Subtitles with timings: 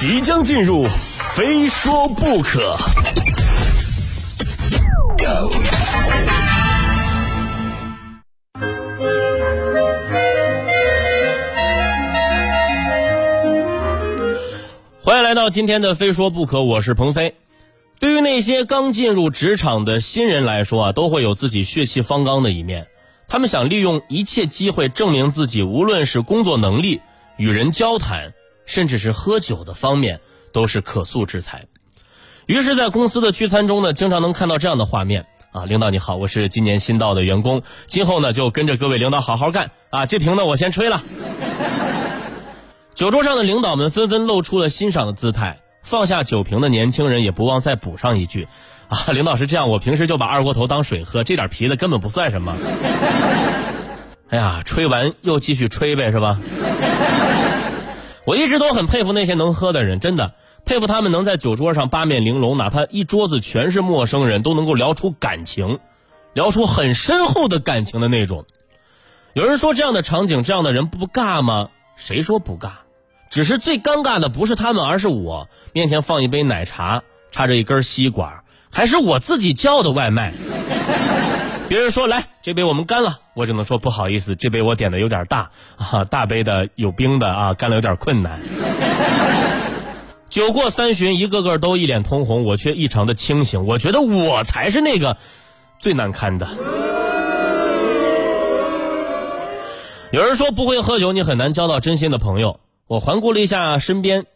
[0.00, 0.86] 即将进入，
[1.34, 2.74] 非说不可。
[15.02, 17.34] 欢迎来到今天的《非说不可》，我是鹏飞。
[17.98, 22.86] 对于那些刚进入职场的新人来说啊，都会有自己血气方刚的一面。
[23.28, 27.02] 他们想利用一切机会证明自己，无论是工作能力、
[27.36, 28.32] 与人交谈，
[28.70, 30.20] 甚至是喝酒的方面，
[30.52, 31.66] 都是可塑之才。
[32.46, 40.06] 于是，在公司的聚餐中呢，经常能看到这样的画面啊：领导你好，我是今年新到的员工，今后呢就跟着各位领导好好干啊！
[40.06, 41.02] 这瓶呢我先吹了。
[42.94, 48.46] 酒桌上的领导们纷纷露出了欣赏的姿态，放下酒瓶的年轻人也不忘再补上一句
[48.86, 52.56] ：“啊，领导是这样，我平时就把二锅头当水喝，这点啤的根本不算什么。”
[54.30, 56.38] 哎呀，吹完又继续吹呗，是吧？
[58.30, 60.34] 我一直都很佩服那些能喝的人，真的
[60.64, 65.80] 佩服他们能在酒桌上八面玲珑，哪怕一桌子全是陌生人，都能够聊出感情，
[66.32, 68.44] 聊出很深厚的感情的那种。
[69.32, 71.70] 有人说这样的场景，这样的人不尬吗？
[71.96, 72.70] 谁说不尬？
[73.30, 80.34] 只是最尴尬的不是他们，而是我面前放一杯奶茶，插着一根吸管，还是我自己叫的外卖。
[81.70, 88.40] 别人说来这杯我们干了，我只能说不好意思，这杯我点的有点大啊，大杯的有冰的啊，干了有点困难。
[90.28, 93.66] 酒过三巡，一个个都一脸通红，我却异常的清醒。
[93.66, 95.16] 我觉得我才是那个
[95.78, 96.48] 最难堪的。
[100.10, 102.58] 有人说不会喝酒，你很难交到真心的朋友。
[102.88, 104.26] 我环顾了一下身边，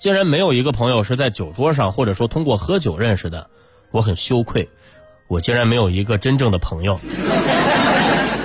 [0.00, 3.50] 竟然没有一个朋友是在酒桌上或者说通过喝酒认识的，
[3.92, 4.68] 我很羞愧，
[5.28, 7.00] 我竟然没有一个真正的朋友，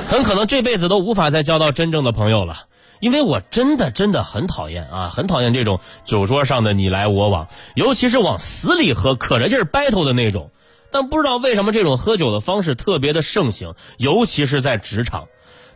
[0.07, 2.65] 很可能这辈子都无法再交到真正的朋友了，
[2.99, 10.49] 因为我真的真的很讨厌啊，很讨厌这种酒桌上的你来我往，尤其是往死里喝、可着劲儿 battle 的那种。
[10.93, 15.27] 但不知道为什么这种喝酒的方式特别的盛行，尤其是在职场。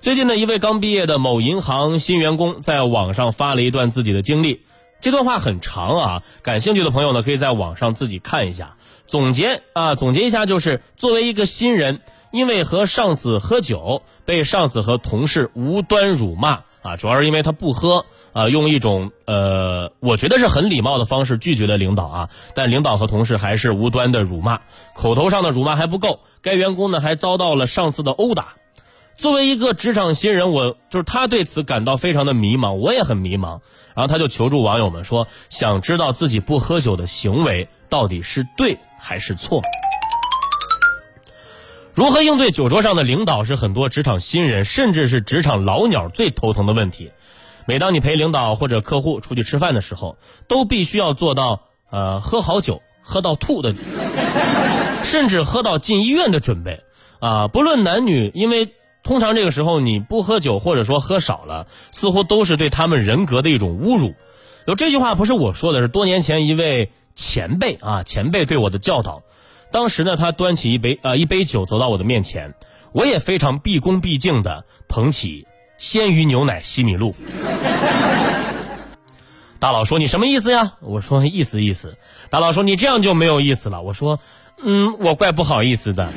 [0.01, 4.63] 最近呢一位刚毕业的某银行新员工在网上发了一段自己的经历，
[5.05, 8.75] 这段话很长啊，感兴趣的朋友呢可以在网上自己看一下。
[9.05, 12.01] 总结啊，总结一下就是，作为一个新人，
[12.31, 24.61] 因为和上司喝酒，被上司和同事无端辱骂啊，主要是因为他不喝啊，用一种呃，我觉得是很礼貌的方式拒绝了领导啊，但领导和同事还是无端的辱骂，
[24.95, 28.55] 口头上的辱骂还不够，该员工呢还遭到了上司的殴打。
[29.17, 33.61] 作为一个职场新人，我就是他对此感到非常的迷茫，我也很迷茫。
[33.95, 39.61] 然后他就求助网友们说，想知道自己不喝酒的行为到底是对还是错。
[41.93, 47.11] 如何应对酒桌上的领导是很多职场新人甚至是职场老鸟最头疼的问题。
[47.65, 50.17] 每当你陪领导或者客户出去吃饭的时候，
[50.49, 53.73] 都必须要做到呃喝好酒喝到吐的，
[55.05, 56.83] 甚至喝到进医院的准备
[57.21, 57.47] 啊！
[57.47, 58.74] 不论男女，因为。
[59.05, 64.15] 通常这个时候你不喝酒或者说喝少了，似乎都是对他们人格的一种侮辱。
[64.65, 69.21] 有这句话不是我说的，是多年前一位前辈啊前辈对我的教导。
[69.71, 72.55] 当时呢，他端起一杯啊一杯酒走到我的面前，
[72.93, 75.45] 我也非常毕恭毕敬的捧起
[75.77, 77.13] 鲜鱼牛奶西米露。
[79.59, 80.73] 大佬说你什么意思呀？
[80.81, 81.97] 我说意思意思。
[82.31, 83.81] 大佬说你这样就没有意思了。
[83.83, 84.19] 我说
[84.63, 86.11] 嗯，我怪不好意思的。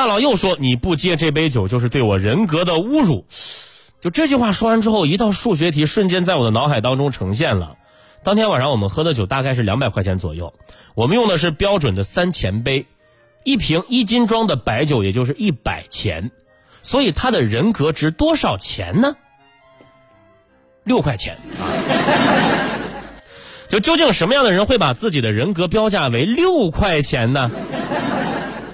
[0.00, 3.26] 大佬又说：“你不接这杯酒，就是对我人格的侮辱。”
[4.00, 7.76] 就这句话说完之后，一道数学题瞬间在我的脑海当中呈现了。
[8.22, 10.54] 当天晚上我们喝的酒大概是两百块钱左右，
[10.94, 12.86] 我们用的是标准的三钱杯，
[13.44, 16.30] 一瓶一斤装的白酒也就是一百钱，
[16.82, 19.16] 所以他的人格值多少钱呢？
[20.82, 21.68] 六块钱啊！
[23.68, 27.50] 就究竟什么样的人会把自己的人格标价为六块钱呢？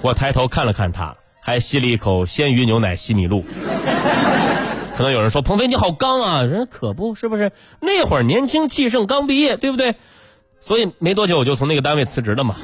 [0.01, 3.43] 我抬头看了看他，还吸了一口鲜鱼牛奶西米露。
[4.95, 9.95] 可能有人说：“鹏飞你好刚啊！”人可不是不是，那会儿年轻气盛，刚毕业，对不对？
[10.59, 12.55] 所以没多久我就从那个单位辞职了嘛。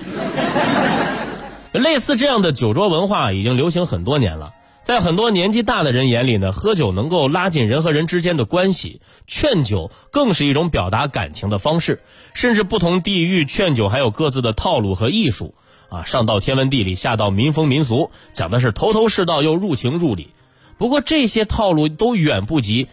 [1.74, 4.54] 类似这样的酒桌文化已经流行很多年了，
[4.84, 12.02] 在很多年纪大的人眼里呢，喝酒能够拉近人和人之间的关系，劝酒更是一种表达感情的方式。
[12.34, 15.54] 甚至不同地域劝酒还有各自的套路和艺术。
[15.94, 20.32] 啊，上到天文地理，下到民风民俗，讲的是头头是道又入情入理。
[20.80, 22.88] 不过这些套路都远不及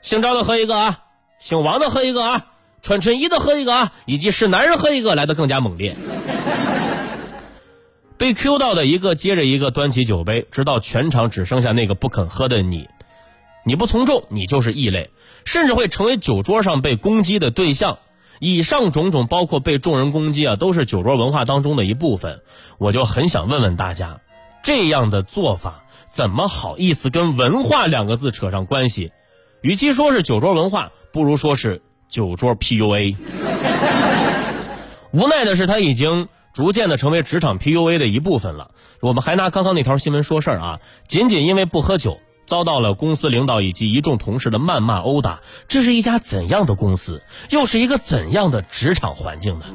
[0.00, 1.00] 姓张的喝一个啊，
[1.38, 2.46] 姓王的喝一个啊，
[2.80, 5.96] 穿衬衣的喝一个啊，以及是男人喝一个来的更加猛烈。
[8.16, 12.88] 被 Q 到的一个接着一个端起酒杯，直到全场只剩下那个不肯喝的你。
[13.66, 15.10] 你不从众，你就是异类，
[15.44, 17.98] 甚至会成为酒桌上被攻击的对象。
[18.38, 22.42] 以上种种，包括被众人攻击啊，都是酒桌文化当中的一部分。
[22.78, 24.20] 我就很想问问大家，
[24.62, 29.12] 这样的做法怎么好意思跟文化两个字扯上关系？
[29.62, 33.16] 与其说是酒桌文化，不如说是酒桌 PUA。
[35.12, 38.70] 无奈的是，他已经逐渐的成为职场 PUA 的一部分了。
[39.00, 42.20] 我们还拿刚刚那条新闻说事儿啊，仅仅因为不喝酒。
[42.46, 47.22] 遭到了公司领导以及一众同事的谩骂殴打，这是一家怎样的公司？
[47.50, 49.66] 又是一个怎样的职场环境呢？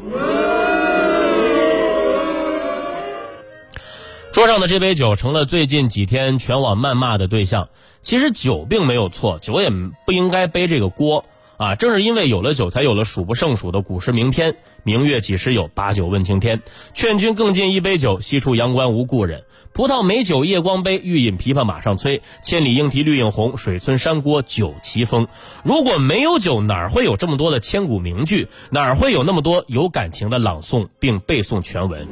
[4.31, 7.67] 桌上的这杯酒成了最近几天全网谩骂的对象。
[8.01, 9.69] 其实酒并没有错，酒也
[10.05, 11.25] 不应该背这个锅。
[11.61, 14.55] 啊，正是因为有了酒，才有了数不胜数的古诗名篇。
[14.81, 15.67] 明月几时有？
[15.67, 16.63] 把酒问青天。
[16.91, 19.43] 劝君更尽一杯酒，西出阳关无故人。
[19.71, 22.23] 葡萄美酒夜光杯，欲饮琵琶马上催。
[22.41, 25.27] 千里莺啼绿映红，水村山郭酒旗风。
[25.63, 28.47] 如果没有酒，哪会有这么多的千古名句？
[28.71, 32.07] 哪会有那么多有感情的朗诵并背诵全文？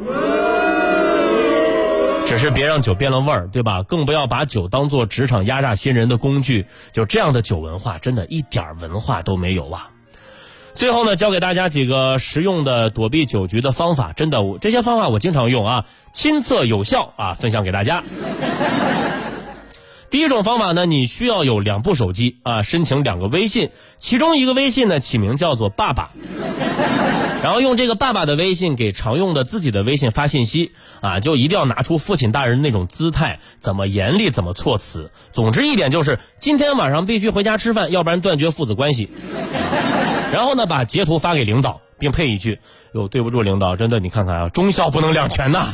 [2.30, 3.82] 只是别让酒变了味儿，对吧？
[3.82, 6.68] 更不要把酒当做职场压榨新人的工具。
[6.94, 9.90] 就这样的酒文化，真的一点文化都没有啊！
[10.76, 18.04] 最后呢，教给大家几个实用的躲避酒局的方法，真的，我这些方法我经常用啊，亲测有效啊，分享给大家。
[20.10, 26.10] 第一种方法呢，你需要有两部手机啊，申请两个微信，其中一个微信呢起名叫做爸爸，
[27.44, 30.72] 然后用这个爸爸的微信给常用的自己的微信发信息
[31.02, 39.10] 啊，就一定要拿出父亲大人那种姿态，怎么严厉怎么措辞，总之一点就是今天晚上必须回家吃饭，要不然断绝父子关系。
[40.34, 42.60] 然后呢，把截图发给领导，并配一句
[42.94, 45.74] ：“哟，对不住领导，真的你看看啊，忠孝不能两全呐。”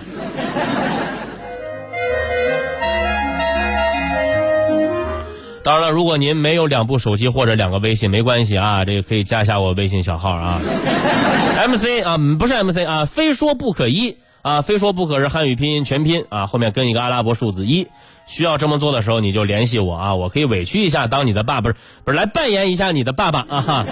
[5.65, 10.61] 当然了，如果您没有两部手机或者两个微信，没关系啊，这个可以加一下我微信小号啊，
[11.67, 17.87] MC 啊，不是 MC 啊，非说不可一啊，非说不可是汉语拼音全拼啊，后面跟一个阿拉伯数字一，
[18.27, 23.85] 需要这么做的时候你就联系我啊，我可以委屈一下当你的爸，不是不是来扮演一下你的爸爸啊哈。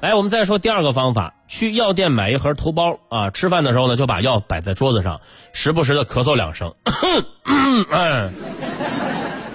[0.00, 5.20] 来，我们再说第二个方法，去药店买一盒头孢啊，吃饭的时候呢就把药摆在桌子上，
[5.52, 6.74] 时不时的咳嗽两声。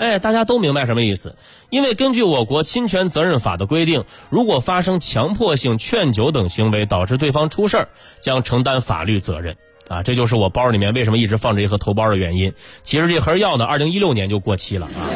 [0.04, 1.38] 哎，大家都明白什么意思？
[1.70, 7.88] 因为根据我国侵权责任法的规定，如果发生强迫性劝酒等行为导致对方出事儿，
[8.20, 9.56] 将承担法律责任。
[9.88, 12.54] 啊，这就是我包里面为什么一直放着一盒头孢的原因。
[12.84, 15.08] 其实这盒药呢，二零一六年就过期了啊。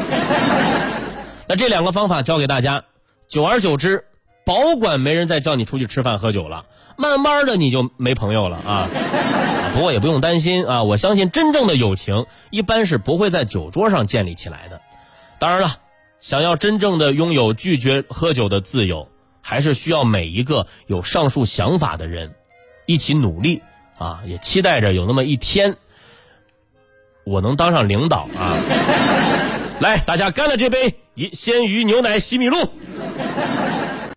[1.46, 2.84] 那这两个方法教给大家，
[3.28, 4.04] 久而久之，
[4.48, 6.64] 保管没人再叫你出去吃饭喝酒了，
[6.96, 8.88] 慢慢的你就没朋友了啊。
[9.74, 14.80] 不过也不用担心啊，我相信真正的友情一般是不会在酒桌上建立起来的。
[15.38, 15.76] 当然了，
[16.18, 19.06] 想要真正的拥有拒绝喝酒的自由，
[19.42, 22.34] 还是需要每一个有上述想法的人
[22.86, 23.60] 一起努力
[23.98, 24.22] 啊！
[24.24, 25.76] 也期待着有那么一天，
[27.24, 28.56] 我能当上领导啊！
[29.78, 32.56] 来，大家干了这杯以鲜鱼牛奶西米露。